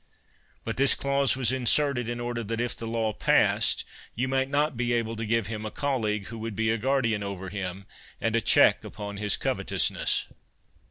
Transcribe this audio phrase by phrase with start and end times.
[0.63, 3.85] But this clause was inserted, in order that if the law passed
[4.15, 7.03] you might not be able to give him a colleag who would be a guar
[7.03, 7.85] dian over him,
[8.19, 10.25] and a check upon his covetousness.